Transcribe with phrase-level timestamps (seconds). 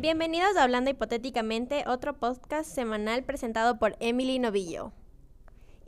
[0.00, 4.92] Bienvenidos a Hablando Hipotéticamente, otro podcast semanal presentado por Emily Novillo.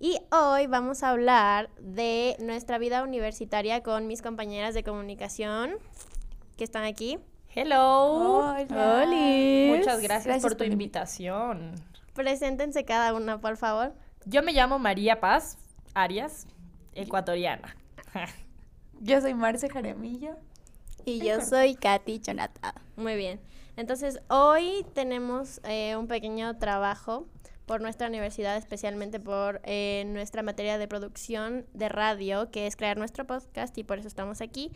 [0.01, 5.77] Y hoy vamos a hablar de nuestra vida universitaria con mis compañeras de comunicación
[6.57, 7.21] que están aquí.
[7.55, 8.53] Hello.
[8.59, 9.77] Hola.
[9.77, 11.77] Muchas gracias, por tu invitación.
[12.13, 13.95] Preséntense cada una, por favor.
[14.25, 15.57] Yo me llamo María Paz
[15.95, 16.49] Arias,
[16.95, 17.77] ecuatoriana.
[18.99, 20.35] Yo soy Marce Jaramillo.
[21.05, 22.75] Y yo soy Katy Chonata.
[22.97, 23.41] Muy bien.
[23.81, 27.27] Entonces, hoy tenemos eh, un pequeño trabajo
[27.65, 32.99] por nuestra universidad, especialmente por eh, nuestra materia de producción de radio, que es crear
[32.99, 34.71] nuestro podcast y por eso estamos aquí.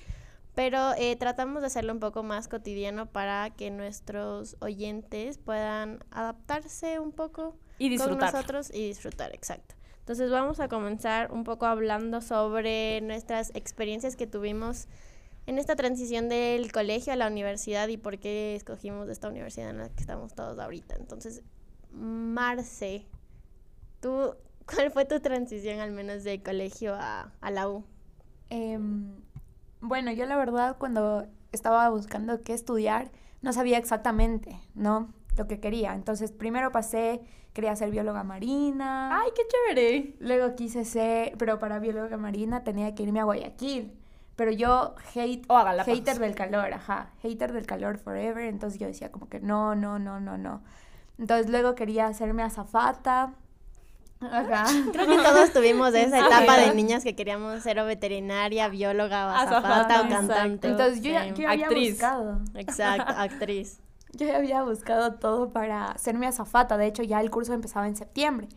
[0.55, 6.99] Pero eh, tratamos de hacerlo un poco más cotidiano para que nuestros oyentes puedan adaptarse
[6.99, 8.31] un poco Y disfrutar.
[8.31, 9.75] con nosotros y disfrutar, exacto.
[9.99, 14.89] Entonces vamos a comenzar un poco hablando sobre nuestras experiencias que tuvimos
[15.47, 19.79] en esta transición del colegio a la universidad y por qué escogimos esta universidad en
[19.79, 20.97] la que estamos todos ahorita.
[20.97, 21.43] Entonces,
[21.93, 23.07] Marce,
[24.01, 24.35] ¿tú,
[24.67, 27.85] ¿cuál fue tu transición al menos de colegio a, a la U?
[28.51, 29.23] Em,
[29.81, 33.11] bueno, yo la verdad cuando estaba buscando qué estudiar,
[33.43, 35.13] no sabía exactamente, ¿no?
[35.37, 35.95] Lo que quería.
[35.95, 37.21] Entonces, primero pasé,
[37.53, 39.21] quería ser bióloga marina.
[39.21, 40.17] Ay, qué chévere.
[40.21, 43.93] Luego quise ser, pero para bióloga marina tenía que irme a Guayaquil.
[44.37, 45.99] Pero yo hate, O a Galápagos.
[45.99, 48.45] hater del calor, ajá, hater del calor forever.
[48.45, 50.63] Entonces yo decía como que no, no, no, no, no.
[51.19, 53.35] Entonces luego quería hacerme azafata.
[54.21, 54.65] Ajá.
[54.93, 59.31] Creo que todos tuvimos esa etapa de niñas que queríamos ser o veterinaria, bióloga, o
[59.31, 60.29] Azafata, azafata o exacto.
[60.29, 60.69] cantante.
[60.69, 61.91] Entonces yo ya, yo ya había Actriz.
[61.93, 62.41] buscado.
[62.55, 63.81] Exacto, actriz.
[64.13, 66.77] Yo ya había buscado todo para ser mi azafata.
[66.77, 68.49] De hecho, ya el curso empezaba en septiembre.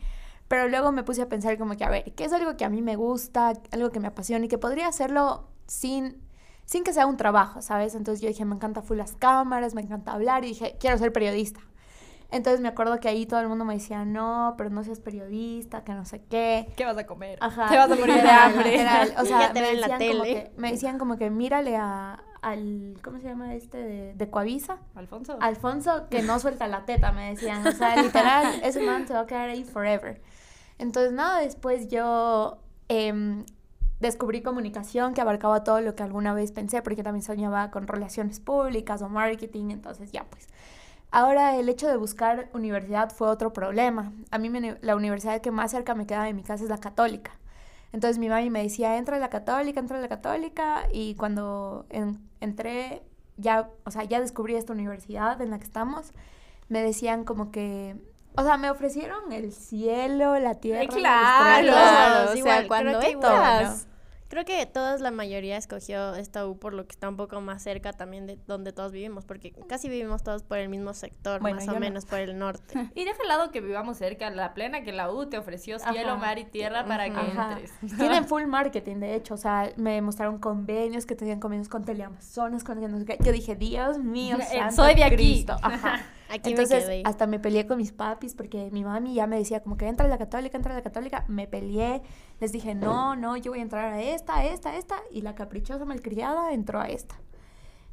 [0.48, 2.70] Pero luego me puse a pensar como que, a ver, ¿qué es algo que a
[2.70, 6.22] mí me gusta, algo que me apasiona y que podría hacerlo sin,
[6.66, 7.96] sin que sea un trabajo, ¿sabes?
[7.96, 11.14] Entonces yo dije, me encanta full las cámaras, me encanta hablar y dije, quiero ser
[11.14, 11.60] periodista.
[12.30, 15.84] Entonces me acuerdo que ahí todo el mundo me decía, no, pero no seas periodista,
[15.86, 16.68] que no sé qué.
[16.76, 17.38] ¿Qué vas a comer?
[17.42, 18.72] Ajá, Te vas a morir de hambre.
[18.72, 19.14] literal.
[19.18, 23.20] O sea, me la decían, como que, me decían como que mírale a, al, ¿cómo
[23.20, 23.78] se llama este?
[23.78, 24.80] De, de Coavisa.
[24.96, 25.38] Alfonso.
[25.40, 27.66] Alfonso que no suelta la teta, me decían.
[27.66, 30.22] O sea, literal, ese man se va a quedar ahí forever.
[30.80, 32.58] Entonces, nada, después yo
[32.90, 33.46] em,
[34.00, 38.40] descubrí comunicación que abarcaba todo lo que alguna vez pensé, porque también soñaba con relaciones
[38.40, 40.48] públicas o marketing, entonces ya pues.
[41.12, 44.12] Ahora el hecho de buscar universidad fue otro problema.
[44.32, 46.78] A mí me- la universidad que más cerca me quedaba de mi casa es la
[46.80, 47.32] católica.
[47.94, 50.88] Entonces mi mami me decía, entra a la católica, entra a la católica.
[50.92, 53.04] Y cuando en- entré,
[53.38, 56.14] ya, o sea, ya descubrí esta universidad en la que estamos,
[56.70, 57.96] me decían como que,
[58.38, 60.84] o sea, me ofrecieron el cielo, la tierra.
[60.84, 61.68] las claro.
[61.68, 63.88] Claro, o sea, sea, cuando creo entras.
[64.30, 67.64] Creo que todas la mayoría escogió esta U por lo que está un poco más
[67.64, 71.56] cerca también de donde todos vivimos, porque casi vivimos todos por el mismo sector, Bueno,
[71.56, 71.80] más o no.
[71.80, 72.74] menos por el norte.
[72.94, 76.10] Y deja al lado que vivamos cerca, la plena que la U te ofreció cielo,
[76.12, 76.18] Ajá.
[76.18, 77.52] mar y tierra para que Ajá.
[77.54, 77.72] entres.
[77.98, 82.66] Tienen full marketing, de hecho, o sea, me mostraron convenios que tenían convenios con Teleamazonas,
[82.66, 83.18] con que no sé qué.
[83.24, 85.16] Yo dije, Dios mío, Eh, santo soy de aquí.
[85.16, 85.56] Cristo.
[85.62, 86.02] Ajá.
[86.30, 89.62] Aquí Entonces, me hasta me peleé con mis papis porque mi mami ya me decía
[89.62, 91.26] como que entra a la católica, entra a la católica.
[91.28, 92.02] Me peleé,
[92.40, 94.96] les dije, no, no, yo voy a entrar a esta, a esta, a esta.
[95.12, 97.16] Y la caprichosa malcriada entró a esta.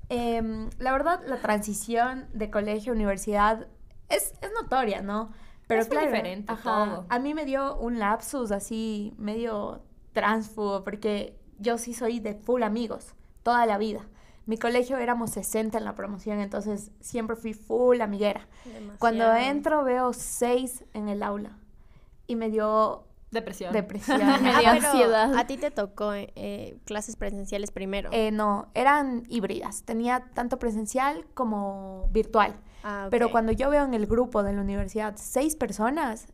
[0.09, 3.69] Em, la verdad, la transición de colegio a universidad
[4.09, 5.31] es, es notoria, ¿no?
[5.67, 7.07] Pero Es muy claro, diferente ajá, todo.
[7.09, 12.63] A mí me dio un lapsus así medio transfugo porque yo sí soy de full
[12.63, 14.01] amigos toda la vida.
[14.47, 18.47] Mi colegio éramos 60 en la promoción, entonces siempre fui full amiguera.
[18.99, 19.51] Cuando Demasiado.
[19.51, 21.57] entro veo 6 en el aula
[22.27, 23.73] y me dio Depresión.
[23.73, 24.21] depresión.
[24.23, 25.35] Ah, me dio pero ansiedad.
[25.37, 28.11] A ti te tocó eh, clases presenciales primero.
[28.13, 29.83] Eh, no, eran híbridas.
[29.83, 32.55] Tenía tanto presencial como virtual.
[32.85, 33.33] Ah, Pero ok.
[33.33, 36.27] cuando yo veo en el grupo de la universidad seis personas,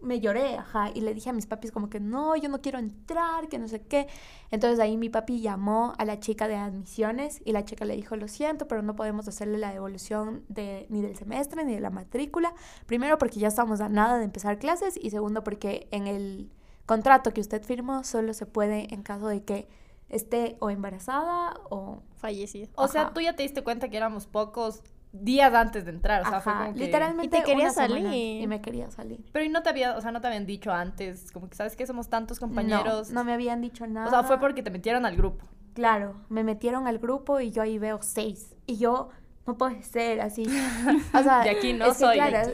[0.00, 2.78] me, lloré, ajá, y le dije a mis papis como que no, yo no quiero
[2.78, 4.06] entrar, que no sé qué.
[4.50, 8.16] Entonces ahí mi papi llamó a la chica de admisiones y la chica le dijo,
[8.16, 11.90] lo siento, pero no podemos hacerle la devolución de, ni del semestre ni de la
[11.90, 12.54] matrícula.
[12.86, 16.50] Primero porque ya estamos a nada de empezar clases y segundo porque en el
[16.86, 19.68] contrato que usted firmó solo se puede en caso de que
[20.08, 22.02] esté o embarazada o...
[22.16, 22.70] Fallecido.
[22.76, 24.82] O sea, tú ya te diste cuenta que éramos pocos
[25.14, 26.80] días antes de entrar, o sea, fue como que...
[26.80, 28.42] literalmente Y te semana, salir.
[28.42, 29.24] y me quería salir.
[29.32, 31.76] Pero y no te había, o sea, no te habían dicho antes, como que sabes
[31.76, 33.10] que somos tantos compañeros.
[33.10, 34.08] No, no me habían dicho nada.
[34.08, 35.46] O sea, fue porque te metieron al grupo.
[35.74, 38.54] Claro, me metieron al grupo y yo ahí veo seis.
[38.66, 39.10] Y yo
[39.46, 40.44] no puede ser así.
[41.14, 42.16] O sea, de aquí no soy.
[42.16, 42.50] claro,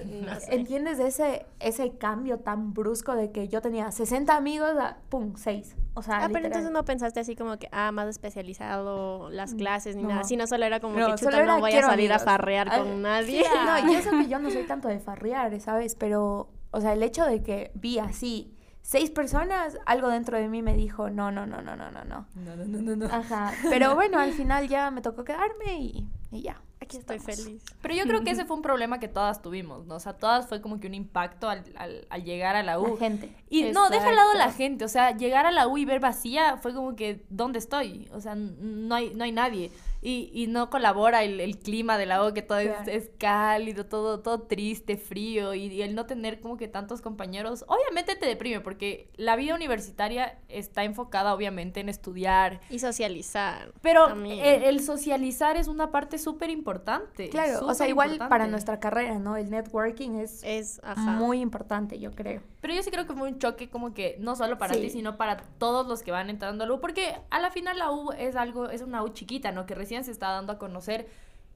[0.49, 5.77] ¿entiendes ese, ese cambio tan brusco de que yo tenía 60 amigos a, pum, 6?
[5.95, 9.57] O sea, ah, pero entonces no pensaste así como que, ah, más especializado las mm,
[9.57, 12.79] clases ni nada, sino solo era como que chuta, no voy a salir a farrear
[12.79, 13.45] con nadie.
[13.65, 15.95] No, y eso que yo no soy tanto de farrear, ¿sabes?
[15.97, 20.63] Pero, o sea, el hecho de que vi así seis personas, algo dentro de mí
[20.63, 22.27] me dijo, no, no, no, no, no, no, no.
[22.35, 23.07] No, no, no, no.
[23.07, 23.53] Ajá.
[23.71, 26.61] Pero bueno, al final ya me tocó quedarme y, y ya.
[26.83, 27.63] Aquí estoy feliz.
[27.83, 29.97] Pero yo creo que ese fue un problema que todas tuvimos, ¿no?
[29.97, 32.95] O sea, todas fue como que un impacto al, al, al llegar a la U.
[32.95, 33.31] La gente.
[33.51, 34.85] Y no, deja al lado la gente.
[34.85, 38.09] O sea, llegar a la U y ver vacía fue como que, ¿dónde estoy?
[38.13, 39.71] O sea, no hay, no hay nadie
[40.03, 44.43] y, y no colabora el, el, clima del agua, que todo es, cálido, todo, todo
[44.43, 49.37] triste, frío, y, el no tener como que tantos compañeros, obviamente te deprime, porque la
[49.37, 52.61] vida universitaria está enfocada obviamente en estudiar.
[52.71, 53.73] Y socializar.
[53.83, 57.29] Pero el, socializar es una parte súper importante.
[57.29, 59.37] Claro, o sea, igual para nuestra carrera, ¿no?
[59.37, 62.43] El networking es, es muy importante, yo creo.
[62.61, 65.17] Pero yo sí creo que fue un choque como que no solo para ti, sino
[65.17, 68.13] para todos los que van entrando a la U, porque a la final la U
[68.13, 69.67] es algo, es una U chiquita, ¿no?
[69.67, 71.09] Que se está dando a conocer.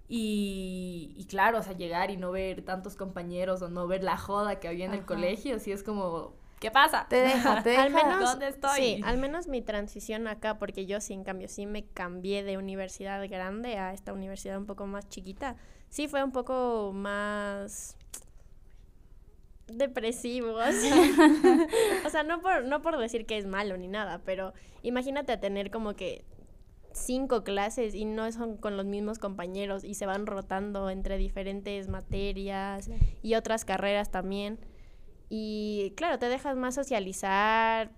[0.06, 4.60] Y, claro, o sea, llegar y no ver tantos compañeros o no ver la joda
[4.60, 6.34] que había en el colegio, sí es como,
[6.64, 7.06] ¿qué pasa?
[7.10, 8.76] Te deja, te al menos, ¿Dónde estoy?
[8.76, 12.56] Sí, al menos mi transición acá, porque yo sí, en cambio, sí me cambié de
[12.56, 15.56] universidad grande a esta universidad un poco más chiquita.
[15.90, 17.98] Sí fue un poco más
[19.66, 20.72] depresivo, o
[22.10, 25.70] sea, no por, no por decir que es malo ni nada, pero imagínate a tener
[25.70, 26.24] como que
[26.92, 31.88] cinco clases y no son con los mismos compañeros y se van rotando entre diferentes
[31.88, 32.88] materias
[33.22, 34.58] y otras carreras también.
[35.36, 37.90] Y claro, te dejas más socializar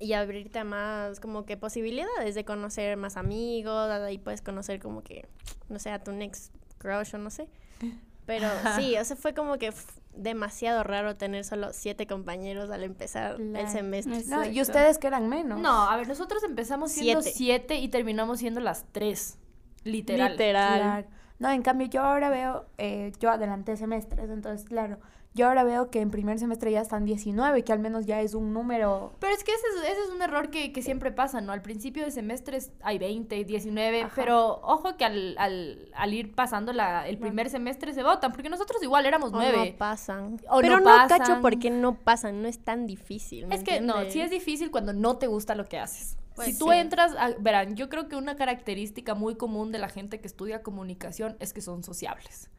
[0.00, 5.04] y abrirte a más como que posibilidades de conocer más amigos, ahí puedes conocer como
[5.04, 5.28] que,
[5.68, 7.46] no sé, a tu next crush o no sé.
[8.26, 9.72] Pero sí, o sea, fue como que
[10.16, 14.24] demasiado raro tener solo siete compañeros al empezar el semestre.
[14.50, 15.60] y ustedes que eran menos.
[15.60, 19.38] No, a ver, nosotros empezamos siendo siete, y terminamos siendo las tres.
[19.84, 20.32] Literal.
[20.32, 21.06] Literal.
[21.38, 24.98] No, en cambio yo ahora veo, eh, yo adelanté semestres, entonces claro,
[25.34, 28.34] yo ahora veo que en primer semestre ya están 19, que al menos ya es
[28.34, 29.12] un número...
[29.18, 31.52] Pero es que ese es, ese es un error que, que, siempre pasa, ¿no?
[31.52, 36.72] Al principio de semestres hay 20, 19, pero ojo que al, al, al ir pasando
[36.72, 39.70] la, el primer semestre se votan, porque nosotros igual éramos 9.
[39.72, 40.40] no pasan.
[40.60, 41.18] pero no, pasan.
[41.18, 43.52] cacho porque no pasan, no es tan difícil.
[43.52, 46.16] es que no, sí es difícil cuando no te gusta lo que haces.
[46.36, 50.20] Pues si tú entras, verán, yo creo que una característica muy común de la gente
[50.20, 52.50] que estudia comunicación es que son sociables.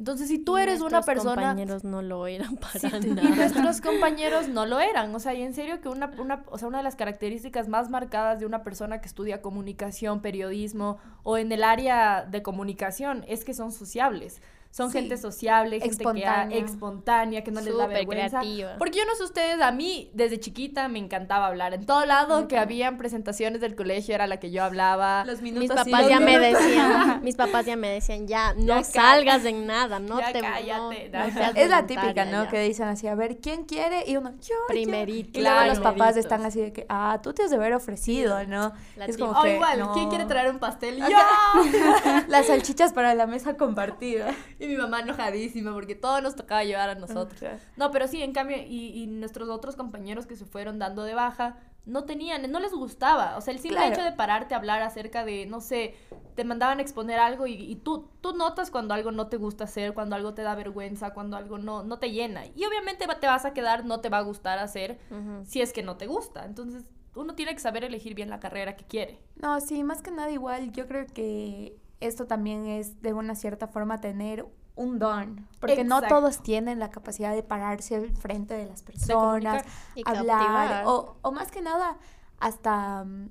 [0.00, 1.52] Entonces, si tú eres una persona...
[1.52, 3.22] Nuestros compañeros no lo eran para nada.
[3.22, 5.14] Y nuestros compañeros no lo eran.
[5.14, 7.90] O sea, y en serio que una, una, o sea, una de las características más
[7.90, 13.44] marcadas de una persona que estudia comunicación, periodismo o en el área de comunicación es
[13.44, 16.48] que son sociables son gente sociable, gente espontánea.
[16.48, 18.40] que espontánea, que no les da vergüenza.
[18.40, 18.76] Creativa.
[18.78, 21.74] Porque yo no sé ustedes, a mí desde chiquita me encantaba hablar.
[21.74, 25.24] En todo lado que habían presentaciones del colegio era la que yo hablaba.
[25.24, 29.44] Los minutos mis papás ya me decían, mis papás ya me decían, ya no salgas
[29.44, 31.10] en nada, no te cállate,
[31.56, 32.48] Es la típica, ¿no?
[32.48, 34.04] Que dicen así, a ver, ¿quién quiere?
[34.06, 35.38] Y uno, yo, Primerito.
[35.38, 38.46] Y luego los papás están así de que, ah, tú te has de haber ofrecido,
[38.46, 38.72] ¿no?
[38.96, 40.98] es como oh, igual, ¿quién quiere traer un pastel?
[40.98, 41.06] ¡Yo!
[42.28, 44.32] Las salchichas para la mesa compartida.
[44.60, 47.40] Y mi mamá enojadísima porque todo nos tocaba llevar a nosotros.
[47.76, 51.14] No, pero sí, en cambio, y, y, nuestros otros compañeros que se fueron dando de
[51.14, 53.38] baja, no tenían, no les gustaba.
[53.38, 55.94] O sea, el simple hecho de pararte a hablar acerca de, no sé,
[56.34, 59.64] te mandaban a exponer algo y, y, tú, tú notas cuando algo no te gusta
[59.64, 62.44] hacer, cuando algo te da vergüenza, cuando algo no, no te llena.
[62.54, 64.98] Y obviamente te vas a quedar, no te va a gustar hacer
[65.44, 66.44] si es que no te gusta.
[66.44, 66.84] Entonces,
[67.14, 69.18] uno tiene que saber elegir bien la carrera que quiere.
[69.36, 73.66] No, sí, más que nada igual, yo creo que esto también es de una cierta
[73.66, 74.46] forma tener
[74.80, 79.62] un don, porque no todos tienen la capacidad de pararse al frente de las personas,
[80.06, 81.98] hablar, o, o, más que nada,
[82.38, 83.28] hasta mm,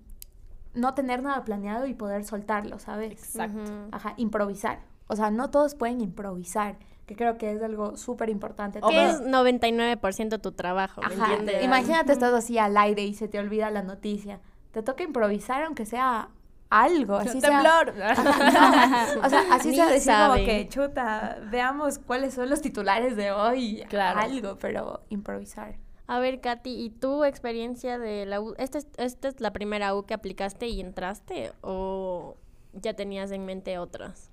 [0.75, 3.13] no tener nada planeado y poder soltarlo, ¿sabes?
[3.13, 3.88] Exacto.
[3.91, 4.82] Ajá, improvisar.
[5.08, 6.77] O sea, no todos pueden improvisar,
[7.08, 8.79] que creo que es algo súper importante.
[8.79, 11.63] Que es 99% tu trabajo, ¿me entiendes?
[11.63, 14.39] Imagínate, estás así al aire y se te olvida la noticia.
[14.70, 16.29] Te toca improvisar, aunque sea
[16.70, 17.90] algo, así temblor.
[19.24, 23.84] o sea, así sea decir como que chuta, veamos cuáles son los titulares de hoy,
[23.90, 24.20] claro.
[24.20, 25.78] algo, pero improvisar.
[26.08, 28.56] A ver, Katy, ¿y tu experiencia de la U?
[28.58, 32.36] ¿Esta es, ¿Esta es la primera U que aplicaste y entraste o
[32.74, 34.32] ya tenías en mente otras?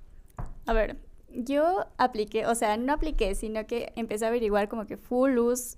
[0.64, 0.96] A ver,
[1.28, 5.76] yo apliqué, o sea, no apliqué, sino que empecé a averiguar como que full luz,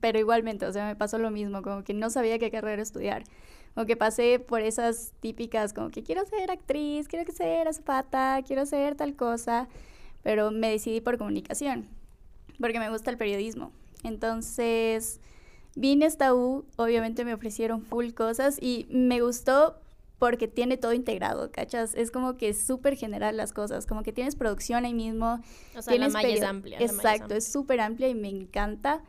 [0.00, 3.24] pero igualmente, o sea, me pasó lo mismo, como que no sabía qué carrera estudiar
[3.74, 8.66] Como que pasé por esas típicas, como que quiero ser actriz, quiero ser azafata, quiero
[8.66, 9.68] ser tal cosa,
[10.22, 11.88] pero me decidí por comunicación,
[12.60, 13.72] porque me gusta el periodismo.
[14.04, 15.20] Entonces,
[15.74, 19.78] vine a esta U, obviamente me ofrecieron full cosas y me gustó
[20.18, 21.96] porque tiene todo integrado, ¿cachas?
[21.96, 25.40] Es como que es súper general las cosas, como que tienes producción ahí mismo.
[25.76, 26.78] O sea, tienes la malla es amplia.
[26.78, 29.02] Exacto, es súper amplia y me encanta,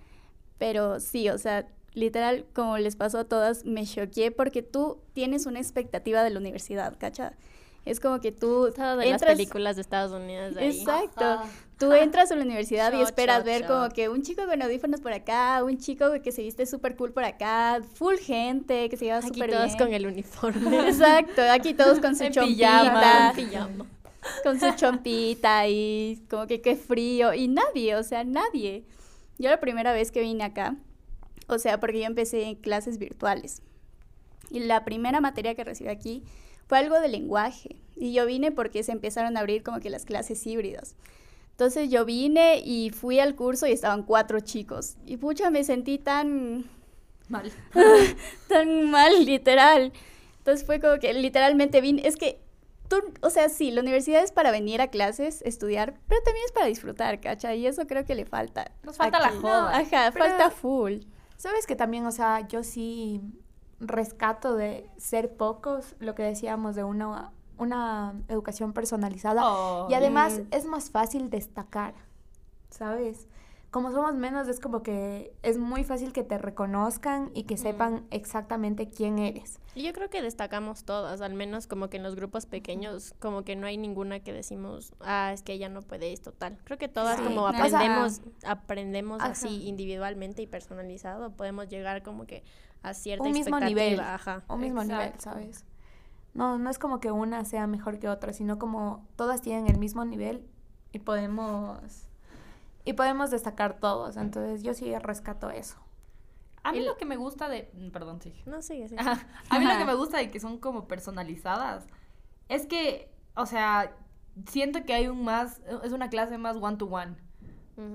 [0.58, 5.46] pero sí, o sea, literal, como les pasó a todas, me choqué porque tú tienes
[5.46, 7.34] una expectativa de la universidad, ¿cachas?
[7.86, 10.56] Es como que tú Todo de las películas de Estados Unidos.
[10.56, 10.70] Ahí.
[10.70, 11.42] Exacto.
[11.78, 15.12] Tú entras a la universidad y esperas ver como que un chico con audífonos por
[15.12, 19.22] acá, un chico que se viste súper cool por acá, full gente que se lleva
[19.22, 19.62] súper bien.
[19.62, 20.80] todos con el uniforme.
[20.88, 23.34] Exacto, aquí todos con su chompita.
[24.44, 27.34] Con su chompita y como que qué frío.
[27.34, 28.86] Y nadie, o sea, nadie.
[29.38, 30.78] Yo la primera vez que vine acá,
[31.48, 33.62] o sea, porque yo empecé en clases virtuales.
[34.50, 36.24] Y la primera materia que recibí aquí
[36.68, 37.76] fue algo de lenguaje.
[37.96, 40.96] Y yo vine porque se empezaron a abrir como que las clases híbridas.
[41.52, 44.96] Entonces yo vine y fui al curso y estaban cuatro chicos.
[45.06, 46.66] Y pucha, me sentí tan...
[47.30, 47.52] Mal.
[48.50, 49.94] tan mal, literal.
[50.40, 52.08] Entonces fue como que literalmente vine...
[52.08, 52.40] Es que
[52.88, 56.52] tú, o sea, sí, la universidad es para venir a clases, estudiar, pero también es
[56.52, 57.54] para disfrutar, ¿cacha?
[57.54, 58.72] Y eso creo que le falta.
[58.84, 59.78] Nos falta la joda.
[59.78, 61.02] ajá, falta full.
[61.44, 63.20] Sabes que también, o sea, yo sí
[63.82, 69.42] rescato de ser pocos, lo que decíamos de una, una educación personalizada.
[69.44, 71.96] Oh, y además es más fácil destacar,
[72.70, 73.28] ¿sabes?
[73.74, 78.06] Como somos menos, es como que es muy fácil que te reconozcan y que sepan
[78.12, 79.60] exactamente quién eres.
[79.74, 83.44] Y yo creo que destacamos todas, al menos como que en los grupos pequeños, como
[83.44, 86.60] que no hay ninguna que decimos, ah, es que ella no puede esto, tal.
[86.65, 87.24] Creo que todas Sí.
[87.24, 89.32] como O sea, aprendemos, aprendemos ajá.
[89.32, 92.44] así individualmente y personalizado, podemos llegar como que
[92.84, 94.00] a cierta Un mismo nivel.
[94.01, 94.44] Ajá.
[94.50, 95.32] Un mismo nivel, Exacto.
[95.32, 95.65] ¿sabes?
[96.36, 99.80] No, no es como que una sea mejor que otra, sino como todas tienen el
[99.80, 100.46] mismo nivel
[100.92, 102.08] y podemos
[102.86, 104.18] y podemos destacar todos.
[104.18, 105.78] Entonces yo sí rescato eso.
[106.63, 107.70] A mí Y lo que me gusta de...
[107.74, 108.34] mm, Perdón, sí.
[108.46, 109.02] No, sigue, sigue.
[109.02, 109.28] Ajá.
[109.50, 111.86] A mí lo que me gusta de que son como personalizadas
[112.48, 113.96] es que, o sea,
[114.48, 117.16] siento que hay un más, es una clase más one to one.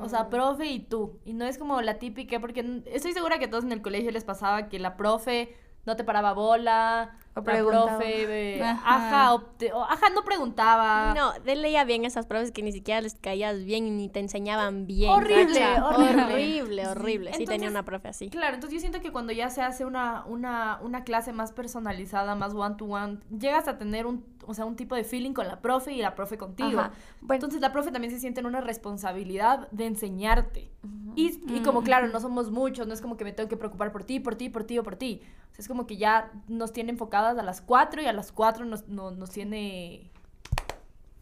[0.01, 1.21] O sea, profe y tú.
[1.25, 4.11] Y no es como la típica, porque estoy segura que a todos en el colegio
[4.11, 5.55] les pasaba que la profe
[5.87, 7.87] no te paraba bola, la preguntaba.
[7.99, 8.83] profe, Ajá.
[8.97, 11.15] ajá, o te- o- ajá, no preguntaba.
[11.15, 14.87] No, de leía bien esas profes que ni siquiera les caías bien ni te enseñaban
[14.87, 15.11] bien.
[15.11, 16.23] Horrible, horrible.
[16.25, 17.33] horrible, horrible.
[17.35, 18.31] Sí, tenía una profe así.
[18.31, 22.35] Claro, entonces yo siento que cuando ya se hace una, una, una clase más personalizada,
[22.35, 25.47] más one to one, llegas a tener un, o sea, un tipo de feeling con
[25.47, 26.81] la profe y la profe contigo.
[26.81, 26.93] Ajá.
[27.21, 30.71] Bueno, Entonces la profe también se siente en una responsabilidad de enseñarte.
[31.15, 33.93] Y, y como claro, no somos muchos, no es como que me tengo que preocupar
[33.93, 35.21] por ti, por ti, por ti o por ti.
[35.51, 38.33] O sea, es como que ya nos tiene enfocadas a las cuatro y a las
[38.33, 40.11] cuatro nos, no- nos tiene...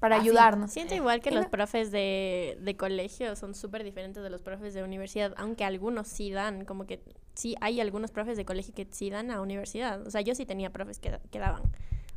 [0.01, 0.29] para así.
[0.29, 0.71] ayudarnos.
[0.71, 4.43] Siento igual que Y los no- profes de, de colegio son súper diferentes de los
[4.43, 7.03] profes de universidad, aunque algunos sí dan, como que
[7.35, 10.07] sí hay algunos profes de colegio que sí dan a universidad.
[10.07, 11.63] O sea, yo sí tenía profes que, que daban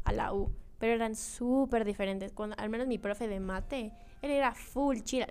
[0.04, 2.32] a la U, pero eran súper diferentes.
[2.32, 5.26] Cuando, al menos mi profe de mate, él era full chill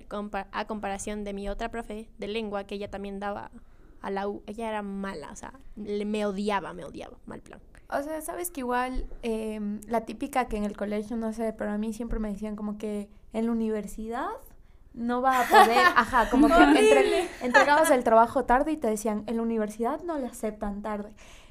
[0.53, 3.51] a comparación de mi otra profe de lengua, que ella también daba
[4.01, 4.43] a la U.
[4.47, 7.61] Ella era mala, o sea, le- me odiaba, me odiaba, mal plan.
[7.91, 11.71] O sea, sabes que igual em, la típica que en el colegio, no sé, pero
[11.71, 14.29] a mí siempre me decían como que en la universidad
[14.95, 19.25] no va a poder, ajá, como que entre- entregabas el trabajo tarde y te decían,
[19.27, 21.11] en la universidad no le aceptan tarde.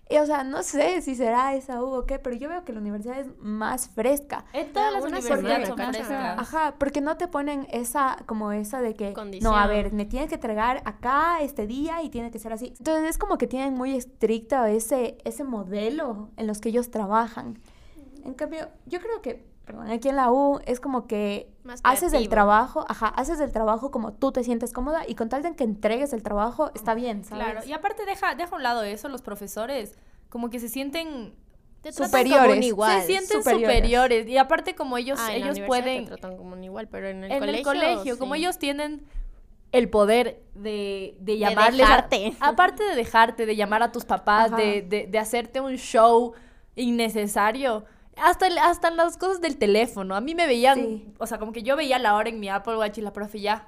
[0.10, 2.72] Y o sea, no sé si será esa U o qué, pero yo veo que
[2.72, 4.46] la universidad es más fresca.
[4.54, 6.40] En todas las universidades son frescas.
[6.40, 9.52] Ajá, porque no te ponen esa, como esa de que, Condición.
[9.52, 12.74] no, a ver, me tienes que entregar acá este día y tiene que ser así.
[12.78, 17.60] Entonces es como que tienen muy estricto ese, ese modelo en los que ellos trabajan.
[18.24, 22.14] En cambio, yo creo que, perdón, aquí en la U es como que Más haces
[22.14, 25.54] el trabajo, ajá, haces el trabajo como tú te sientes cómoda y con tal de
[25.56, 27.44] que entregues el trabajo, está bien, ¿sabes?
[27.46, 29.96] Claro, y aparte deja, deja a un lado eso, los profesores
[30.30, 31.36] como que se sienten...
[31.82, 32.42] Te tratan Superiores.
[32.48, 33.02] como un igual.
[33.02, 33.68] Se sienten superiores.
[33.78, 34.28] superiores.
[34.28, 36.06] Y aparte como ellos, Ah, en la ellos pueden...
[36.06, 37.58] te tratan como un igual, pero en el en colegio.
[37.60, 39.06] el colegio, como ellos tienen
[39.72, 42.34] el poder de, de llamarles dejarte.
[42.40, 46.34] aparte de dejarte, de llamar a tus papás, de, de, de hacerte un show
[46.76, 47.86] innecesario.
[48.24, 50.16] Hasta, el- hasta las cosas del teléfono.
[50.16, 51.14] A mí me veían, Sí.
[51.20, 53.40] o sea, como que yo veía la hora en mi Apple Watch y la profe
[53.40, 53.68] ya,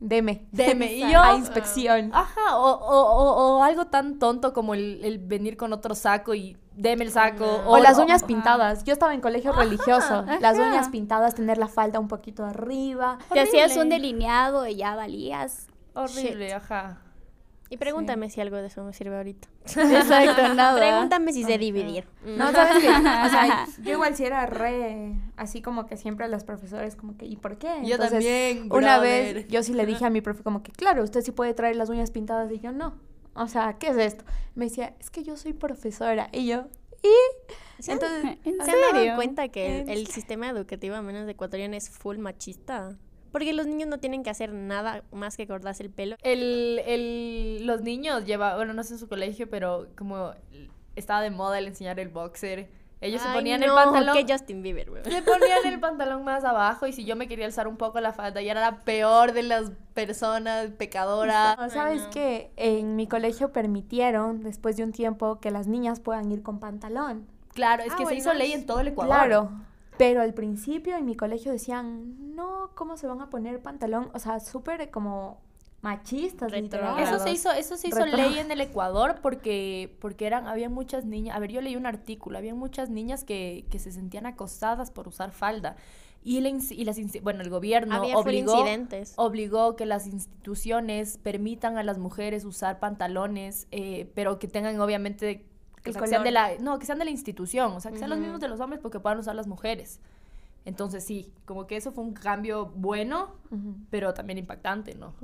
[0.00, 0.46] Deme.
[0.52, 0.92] deme.
[0.94, 2.10] Y yo, A inspección.
[2.12, 6.34] Ajá, o, o, o, o algo tan tonto como el, el venir con otro saco
[6.34, 7.46] y deme el saco.
[7.66, 8.26] O, las uñas ajá.
[8.26, 8.84] pintadas.
[8.84, 10.24] Yo estaba en colegio religioso.
[10.40, 13.18] Las uñas pintadas, tener la falda un poquito arriba.
[13.32, 15.68] Te hacías un delineado y ya valías.
[15.94, 16.54] Horrible, Shit.
[16.56, 16.98] ajá.
[17.74, 19.48] Y pregúntame si algo de eso me sirve ahorita.
[19.64, 20.78] Exacto, nada.
[20.78, 22.06] Pregúntame si sé dividir.
[22.24, 22.88] No, ¿sabes qué?
[22.88, 27.16] O sea, yo igual si era re, así como que siempre a los profesores como
[27.16, 27.80] que, ¿y por qué?
[27.82, 31.22] yo también, Una vez yo sí le dije a mi profe como que, claro, usted
[31.22, 32.94] sí puede traer las uñas pintadas y yo no.
[33.34, 34.24] O sea, ¿qué es esto?
[34.54, 36.28] Me decía, es que yo soy profesora.
[36.30, 36.66] Y yo,
[37.02, 37.90] ¿y?
[37.90, 41.90] Entonces, ¿se han dado cuenta que el, el sistema educativo, a menos de ecuatoriano, es
[41.90, 42.96] full machista?
[43.34, 46.14] Porque los niños no tienen que hacer nada más que cortarse el pelo.
[46.22, 50.30] El, el, los niños lleva, bueno, no sé en su colegio, pero como
[50.94, 52.70] estaba de moda el enseñar el boxer.
[53.00, 54.16] Ellos se ponían el pantalón.
[54.16, 55.02] que Justin Bieber, güey.
[55.02, 58.12] Se ponían el pantalón más abajo y si yo me quería alzar un poco la
[58.12, 61.56] falda, ya era la peor de las personas, pecadora.
[61.70, 62.52] ¿Sabes qué?
[62.54, 67.26] En mi colegio permitieron, después de un tiempo, que las niñas puedan ir con pantalón.
[67.52, 69.16] Claro, es que ah, se hizo ley en todo el Ecuador.
[69.16, 69.50] Claro.
[69.96, 74.10] Pero al principio en mi colegio decían, no, ¿cómo se van a poner pantalón?
[74.12, 75.40] O sea, súper como
[75.82, 76.52] machistas.
[76.52, 81.04] Eso se hizo, eso se hizo ley en el Ecuador porque, porque eran, había muchas
[81.04, 84.90] niñas, a ver, yo leí un artículo, había muchas niñas que, que se sentían acosadas
[84.90, 85.76] por usar falda.
[86.26, 88.64] Y, y las, bueno, el gobierno obligó,
[89.16, 95.44] obligó que las instituciones permitan a las mujeres usar pantalones, eh, pero que tengan obviamente
[95.92, 98.18] que sean de la, no, que sean de la institución, o sea, que sean los
[98.18, 100.00] mismos de los hombres porque puedan usar las mujeres.
[100.64, 103.34] Entonces sí, como que eso fue un cambio bueno,
[103.90, 105.14] pero también impactante, ¿no?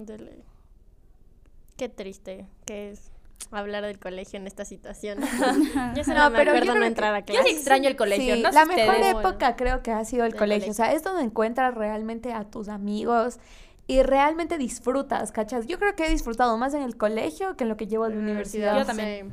[1.76, 3.11] Qué triste que es
[3.50, 5.19] hablar del colegio en esta situación.
[5.97, 7.40] yo no, pero yo no entrar a clase.
[7.43, 10.71] Yo sí extraño el colegio, sí, La mejor época creo que ha sido el colegio.
[10.71, 13.38] O sea, es donde encuentras realmente a tus amigos
[13.87, 15.67] y realmente disfrutas, ¿cachas?
[15.67, 18.14] Yo creo que he disfrutado más en el colegio que en lo que llevo de
[18.14, 18.79] la universidad.
[18.79, 19.33] Yo también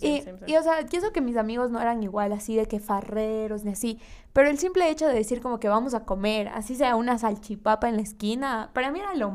[0.00, 2.80] y, y, o sea, yo sé que mis amigos no eran igual, así de que
[2.80, 4.00] farreros ni así,
[4.32, 7.88] pero el simple hecho de decir como que vamos a comer, así sea una salchipapa
[7.88, 9.34] en la esquina, para mí era lo,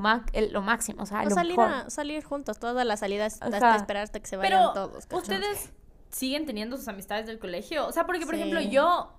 [0.52, 1.58] lo máximo, o sea, lo salir,
[1.88, 5.08] salir juntos, todas las salidas hasta esperar hasta que se vayan todos.
[5.12, 5.72] ¿ustedes
[6.10, 7.88] siguen teniendo sus amistades del colegio?
[7.88, 9.18] O sea, porque, por ejemplo, yo...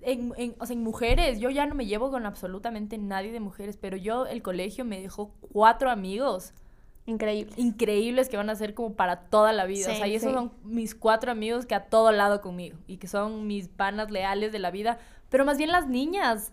[0.00, 3.40] En, en, o sea, en mujeres, yo ya no me llevo con absolutamente nadie de
[3.40, 6.52] mujeres, pero yo, el colegio me dejó cuatro amigos
[7.08, 7.58] Increíbles.
[7.58, 9.90] Increíbles que van a ser como para toda la vida.
[9.90, 13.06] o sea, y esos son mis cuatro amigos que a todo lado conmigo y que
[13.08, 14.98] son mis panas leales de la vida.
[15.30, 16.52] Pero más bien las niñas,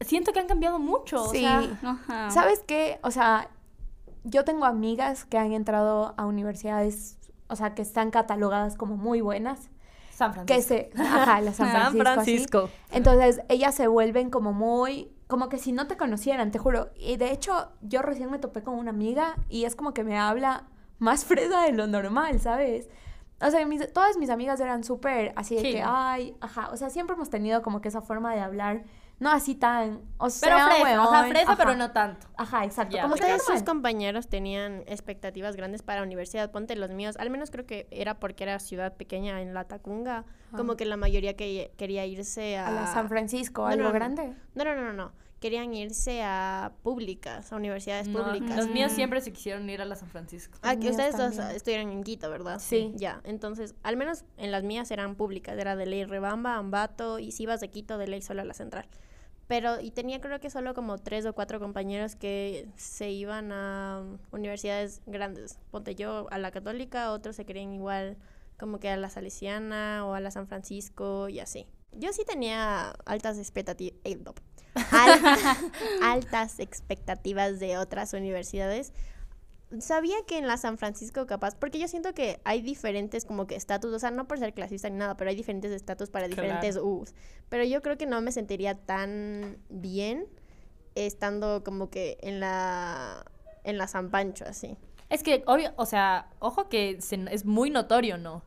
[0.00, 1.26] siento que han cambiado mucho.
[1.26, 1.44] Sí.
[2.30, 3.00] ¿Sabes qué?
[3.02, 3.50] O sea,
[4.22, 7.18] yo tengo amigas que han entrado a universidades,
[7.48, 9.68] o sea, que están catalogadas como muy buenas.
[10.10, 10.54] San Francisco.
[10.54, 12.04] Que se, ajá, la San Francisco.
[12.04, 12.70] San Francisco.
[12.92, 16.90] Entonces, ellas se vuelven como muy como que si no te conocieran, te juro.
[16.96, 20.18] Y de hecho, yo recién me topé con una amiga y es como que me
[20.18, 20.64] habla
[20.98, 22.88] más fresa de lo normal, ¿sabes?
[23.40, 27.14] O sea, todas mis amigas eran súper así de que, ay, ajá, o sea, siempre
[27.14, 28.84] hemos tenido como que esa forma de hablar
[29.20, 32.28] no así tan, o sea, pero fresa, o sea, fresa, pero no tanto.
[32.36, 32.96] Ajá, exacto.
[33.02, 37.50] Como que sus compañeros tenían expectativas grandes para la universidad, ponte los míos, al menos
[37.50, 41.72] creo que era porque era ciudad pequeña en La Tacunga, como que la mayoría que
[41.76, 42.68] quería irse a...
[42.68, 44.34] A la San Francisco, algo grande.
[44.54, 48.56] No, no, no, no, querían irse a públicas, a universidades públicas.
[48.56, 50.58] Los míos siempre se quisieron ir a la San Francisco.
[50.62, 52.60] Ah, que ustedes dos estuvieron en Quito, ¿verdad?
[52.60, 52.92] Sí.
[52.94, 57.32] Ya, entonces, al menos en las mías eran públicas, era de ley Rebamba, Ambato, y
[57.32, 58.88] si ibas de Quito, de ley solo a la central.
[59.48, 64.04] Pero, y tenía creo que solo como tres o cuatro compañeros que se iban a
[64.30, 65.58] universidades grandes.
[65.70, 68.18] Ponte yo a la católica, otros se querían igual
[68.58, 71.66] como que a la salesiana o a la San Francisco y así.
[71.92, 74.18] Yo sí tenía altas expectativas, eh,
[76.02, 78.92] altas expectativas de otras universidades
[79.80, 83.54] sabía que en la San Francisco capaz, porque yo siento que hay diferentes como que
[83.54, 86.76] estatus, o sea, no por ser clasista ni nada, pero hay diferentes estatus para diferentes
[86.76, 87.14] U's.
[87.48, 90.26] Pero yo creo que no me sentiría tan bien
[90.94, 93.24] estando como que en la
[93.64, 94.76] en la San Pancho así.
[95.10, 98.42] Es que obvio, o sea, ojo que es muy notorio, ¿no?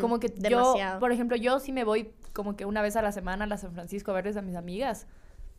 [0.00, 3.12] como que yo, por ejemplo, yo sí me voy como que una vez a la
[3.12, 5.06] semana a la San Francisco a verles a mis amigas.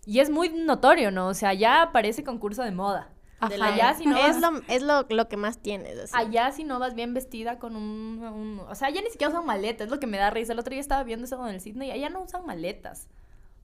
[0.06, 1.28] Y es muy notorio, ¿no?
[1.28, 3.10] O sea, ya parece concurso de moda.
[3.40, 6.14] Allá si no es, lo, es lo, que más tienes.
[6.14, 9.86] Allá si no vas bien vestida con un, O sea, allá ni siquiera usan maletas,
[9.86, 10.54] es lo que me da risa.
[10.54, 13.08] El otro día estaba viendo eso en el Sydney, allá no usan maletas.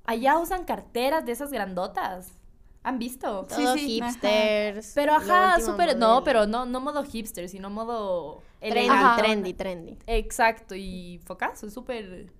[0.06, 2.34] Allá usan carteras de esas grandotas.
[2.84, 3.48] ¿Han visto?
[3.50, 3.88] Sí, sí.
[4.00, 4.92] hipsters.
[4.94, 5.98] Pero ajá, súper...
[5.98, 8.44] No, pero no, no modo hipster, sino modo...
[8.60, 9.98] Trendy, trendy, trendy.
[10.06, 12.32] Exacto, y focazo, súper...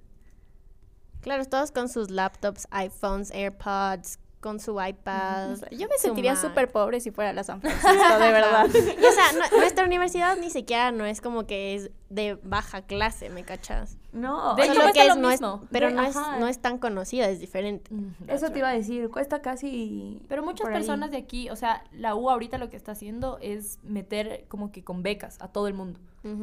[1.22, 5.58] Claro, todos con sus laptops, iPhones, AirPods, con su iPad.
[5.72, 8.68] Yo me sentiría súper pobre si fuera la San Francisco, de verdad.
[8.68, 13.32] y, o sea, nuestra universidad ni siquiera no es como que es de baja clase,
[13.32, 13.98] ¿me cachas?
[14.12, 15.64] No, de hecho que es, lo mismo.
[15.72, 17.90] pero no, es, no es tan conocida, es diferente.
[18.28, 20.22] Eso te iba a decir, cuesta casi...
[20.30, 23.80] Pero muchas personas de aquí, o sea, la U ahorita lo que está haciendo es
[23.82, 26.00] meter como que con becas a todo el mundo.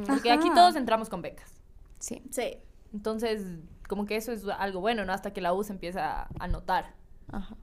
[0.08, 1.54] Porque aquí todos entramos con becas.
[2.00, 2.20] Sí.
[2.32, 2.56] Sí.
[2.92, 3.46] Entonces,
[3.88, 5.12] como que eso es algo bueno, ¿no?
[5.12, 6.94] Hasta que la U se empieza a notar.
[7.30, 7.56] Ajá.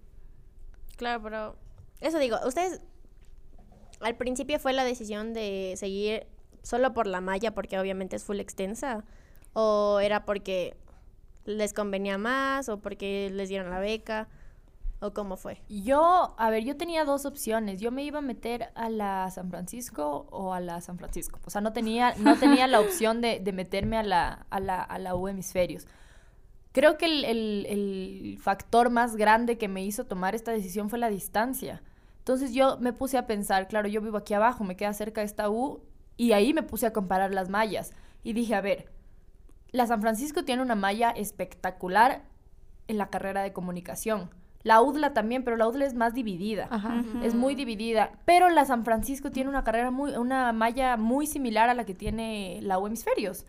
[0.99, 1.55] Claro, pero
[2.01, 2.81] eso digo, ustedes
[4.01, 6.27] al principio fue la decisión de seguir
[6.61, 9.05] solo por la malla porque obviamente es full extensa
[9.53, 10.75] o era porque
[11.45, 14.27] les convenía más o porque les dieron la beca
[14.99, 15.61] o cómo fue?
[15.69, 17.79] Yo, a ver, yo tenía dos opciones.
[17.79, 21.39] Yo me iba a meter a la San Francisco o a la San Francisco.
[21.45, 24.83] O sea, no tenía, no tenía la opción de, de meterme a la, a, la,
[24.83, 25.87] a la U Hemisferios.
[26.71, 30.99] Creo que el, el, el, factor más grande que me hizo tomar esta decisión fue
[30.99, 31.81] la distancia.
[32.19, 35.25] Entonces yo me puse a pensar, claro, yo vivo aquí abajo, me queda cerca de
[35.25, 35.81] esta U,
[36.15, 37.91] y ahí me puse a comparar las mallas.
[38.23, 38.91] Y dije, a ver,
[39.71, 42.23] la San Francisco tiene una malla espectacular
[42.87, 44.29] en la carrera de comunicación.
[44.63, 46.67] La UDLA también, pero la UDLA es más dividida.
[47.23, 48.11] Es muy dividida.
[48.25, 51.95] Pero la San Francisco tiene una carrera muy, una malla muy similar a la que
[51.95, 53.45] tiene la U Hemisferios.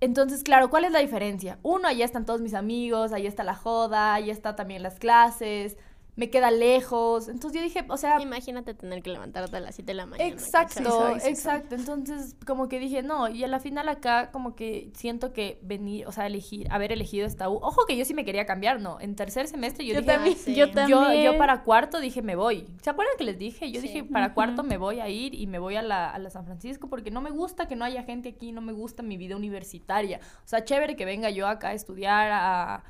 [0.00, 1.58] Entonces, claro, ¿cuál es la diferencia?
[1.62, 5.76] Uno, allá están todos mis amigos, ahí está la joda, ahí está también las clases,
[6.16, 7.28] me queda lejos.
[7.28, 8.20] Entonces yo dije, o sea...
[8.20, 10.28] Imagínate tener que levantarte a las 7 de la mañana.
[10.28, 11.74] Exacto, exacto.
[11.74, 16.06] Entonces como que dije, no, y a la final acá como que siento que venir,
[16.06, 17.56] o sea, elegir, haber elegido esta U.
[17.56, 19.00] Ojo que yo sí me quería cambiar, ¿no?
[19.00, 21.22] En tercer semestre yo, dije, también, yo también.
[21.22, 22.66] Yo, para cuarto dije, me voy.
[22.82, 23.70] ¿Se acuerdan que les dije?
[23.70, 26.30] Yo dije, para cuarto me voy a ir y me voy a la, a la
[26.30, 29.16] San Francisco porque no me gusta que no haya gente aquí, no me gusta mi
[29.16, 30.20] vida universitaria.
[30.44, 32.84] O sea, chévere que venga yo acá a estudiar, a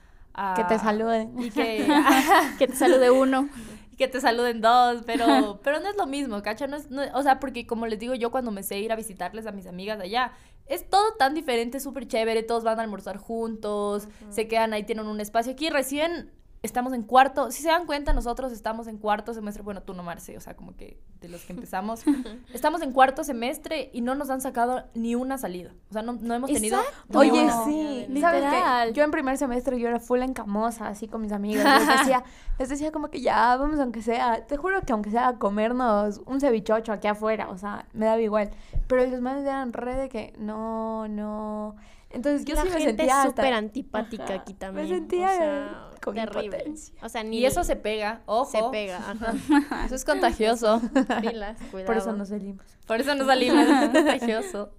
[0.57, 1.33] que te saluden.
[1.39, 1.87] Y que,
[2.59, 3.49] que te salude uno.
[3.93, 6.67] Y que te saluden dos, pero, pero no es lo mismo, ¿cacha?
[6.67, 9.47] No es, o sea, porque como les digo yo cuando me sé ir a visitarles
[9.47, 10.33] a mis amigas allá,
[10.67, 15.07] es todo tan diferente, súper chévere, todos van a almorzar juntos, se quedan ahí, tienen
[15.07, 15.53] un espacio.
[15.53, 16.31] Aquí recién
[16.63, 20.03] estamos en cuarto, si se dan cuenta, nosotros estamos en cuarto semestre, bueno, tú no,
[20.03, 22.03] Marce, o sea, como que de los que empezamos,
[22.53, 26.13] estamos en cuarto semestre y no nos han sacado ni una salida, o sea, no,
[26.15, 26.79] no hemos tenido...
[27.15, 28.93] Oye, sí, literal.
[28.93, 32.25] Yo en primer semestre yo era full encamosa, así con mis amigas, les decía,
[32.59, 36.21] les decía como que ya, vamos aunque sea, te juro que aunque sea a comernos
[36.27, 38.51] un cevichocho aquí afuera, o sea, me daba igual,
[38.87, 41.77] pero los manes eran re de que no, no...
[42.11, 44.89] Entonces yo la sí me gente sentía súper antipática aquí también.
[44.89, 46.45] Me sentía o sea, con terrible.
[46.47, 46.95] impotencia.
[47.03, 48.51] O sea, ni Y eso se pega, ojo.
[48.51, 48.99] se pega.
[48.99, 49.35] Ajá.
[49.87, 50.81] Eso es contagioso.
[51.21, 51.87] Pilas, cuidado.
[51.87, 52.67] Por eso no salimos.
[52.87, 54.73] Por eso no salimos, es contagioso.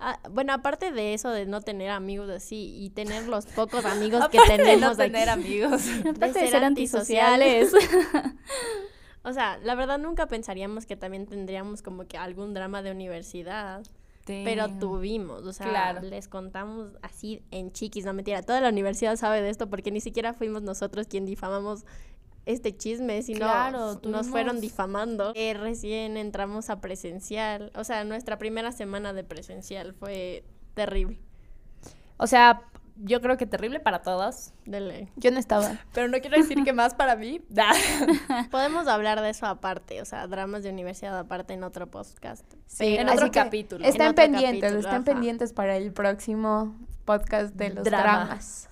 [0.00, 4.28] Ah, bueno, aparte de eso de no tener amigos así y tener los pocos amigos
[4.30, 5.82] que Aparte tenemos de no aquí, tener amigos.
[6.04, 7.72] de de ser antisociales.
[9.22, 13.84] o sea, la verdad nunca pensaríamos que también tendríamos como que algún drama de universidad.
[14.24, 16.00] Pero tuvimos, o sea, Claro.
[16.02, 20.00] les contamos así en chiquis, no mentira, toda la universidad sabe de esto porque ni
[20.00, 21.84] siquiera fuimos nosotros quien difamamos
[22.46, 25.32] este chisme, sino Claro, nos fueron difamando.
[25.34, 31.18] Eh, recién entramos a presencial, o sea, nuestra primera semana de presencial fue terrible.
[32.16, 32.62] O sea,
[32.96, 34.54] yo creo que terrible para todas.
[34.64, 35.08] Dele.
[35.16, 35.78] Yo no estaba.
[35.92, 37.40] Pero no quiero decir que más para mí.
[38.50, 42.44] Podemos hablar de eso aparte, o sea, dramas de universidad aparte en otro podcast.
[42.66, 43.84] Sí, en otro capítulo.
[43.84, 45.04] En otro pendientes, capítulo, estén ajá.
[45.04, 48.24] pendientes para el próximo podcast de los Drama.
[48.24, 48.68] dramas.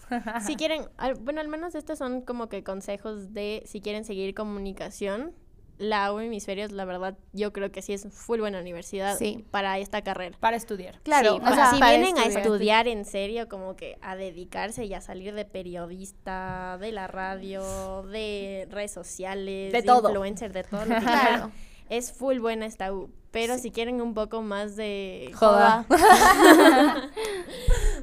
[0.47, 4.35] Si quieren, al- bueno, al menos estos son como que consejos de si quieren seguir
[4.35, 5.33] comunicación.
[5.81, 9.47] La U Hemisferios, la verdad, yo creo que sí es full buena universidad Sí.
[9.51, 10.37] para esta carrera.
[10.39, 11.01] Para estudiar.
[11.03, 12.87] Claro, Sí, o sea, si vienen a estudiar.
[12.87, 18.69] en serio, como que a dedicarse y a salir de periodista, de la radio, de
[18.71, 20.11] redes sociales, De todo.
[20.11, 21.51] influencer, de todo lo que Claro.
[21.89, 23.11] es full buena esta U.
[23.31, 25.87] Pero si quieren un poco más de Joda.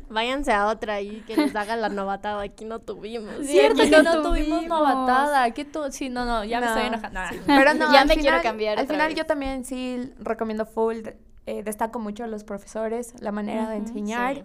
[0.10, 2.42] váyanse a otra y que les haga la novatada.
[2.42, 3.46] Aquí no tuvimos.
[3.46, 4.80] Cierto aquí que no no tuvimos tuvimos.
[4.80, 5.52] novatada.
[5.52, 5.82] ¿Qué tú?
[5.92, 6.72] Sí, no, no, ya me No.
[6.76, 7.20] estoy enojando.
[7.48, 9.18] Pero no, Ya al me quiero final- cambiar Al final vez.
[9.18, 10.98] yo también sí recomiendo full,
[11.46, 14.44] eh, destaco mucho a los profesores, la manera de enseñar sí.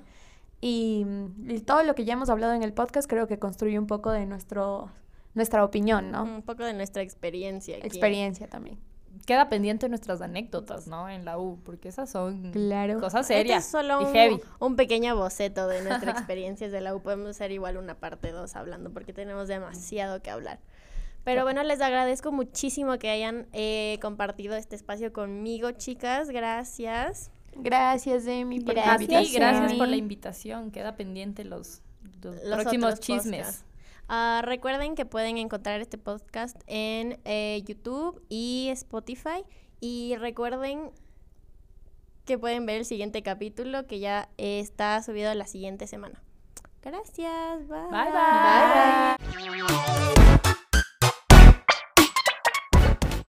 [0.60, 1.06] y,
[1.48, 4.10] y todo lo que ya hemos hablado en el podcast creo que construye un poco
[4.10, 4.90] de nuestro
[5.34, 6.24] nuestra opinión, ¿no?
[6.24, 7.76] Un poco de nuestra experiencia.
[7.78, 7.86] aquí.
[7.86, 8.78] Experiencia también.
[9.26, 11.08] Queda pendiente nuestras anécdotas, ¿no?
[11.08, 12.98] En la U, porque esas son Claro.
[13.00, 14.40] cosas Este serias es solo y un, heavy.
[14.58, 17.00] un pequeño boceto de nuestras experiencias de la U.
[17.02, 20.58] Podemos hacer igual una parte 2 hablando porque tenemos demasiado que hablar.
[21.24, 26.30] Pero bueno, les agradezco muchísimo que hayan eh, compartido este espacio conmigo, chicas.
[26.30, 27.30] Gracias.
[27.54, 29.40] Gracias, Emi, por la A ti, invitación.
[29.40, 30.70] gracias por la invitación.
[30.72, 31.80] Queda pendiente los,
[32.22, 33.64] los, Los próximos chismes.
[34.14, 39.42] Ah, recuerden que pueden encontrar este podcast en eh, YouTube y Spotify.
[39.80, 40.90] Y recuerden
[42.26, 46.22] que pueden ver el siguiente capítulo que ya está subido la siguiente semana.
[46.82, 47.66] Gracias.
[47.66, 47.88] bye.
[47.90, 48.12] bye.
[48.12, 49.16] bye.
[49.16, 50.41] bye.